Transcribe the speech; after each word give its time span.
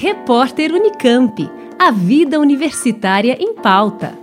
Repórter 0.00 0.70
Unicamp. 0.72 1.50
A 1.76 1.90
vida 1.90 2.38
universitária 2.38 3.36
em 3.40 3.52
pauta. 3.52 4.16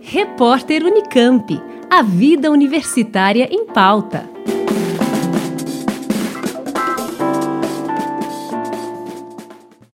Repórter 0.00 0.84
Unicamp. 0.84 1.60
A 1.90 2.02
vida 2.02 2.50
universitária 2.50 3.48
em 3.50 3.66
pauta. 3.66 4.39